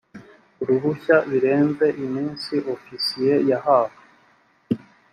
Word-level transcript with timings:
uruhushya 0.61 1.15
birenze 1.29 1.85
iminsi 2.03 2.53
ofisiye 2.73 3.33
yahawe 3.49 3.95